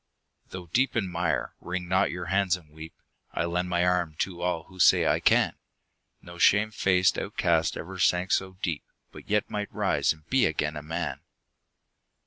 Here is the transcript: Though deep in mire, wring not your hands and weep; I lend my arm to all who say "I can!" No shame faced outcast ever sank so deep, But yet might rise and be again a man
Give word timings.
Though 0.49 0.65
deep 0.65 0.95
in 0.95 1.07
mire, 1.07 1.53
wring 1.61 1.87
not 1.87 2.09
your 2.09 2.25
hands 2.25 2.57
and 2.57 2.71
weep; 2.71 2.95
I 3.33 3.45
lend 3.45 3.69
my 3.69 3.85
arm 3.85 4.15
to 4.21 4.41
all 4.41 4.63
who 4.63 4.79
say 4.79 5.05
"I 5.05 5.19
can!" 5.19 5.53
No 6.23 6.39
shame 6.39 6.71
faced 6.71 7.19
outcast 7.19 7.77
ever 7.77 7.99
sank 7.99 8.31
so 8.31 8.53
deep, 8.63 8.83
But 9.11 9.29
yet 9.29 9.47
might 9.47 9.71
rise 9.71 10.11
and 10.11 10.27
be 10.27 10.47
again 10.47 10.75
a 10.75 10.81
man 10.81 11.21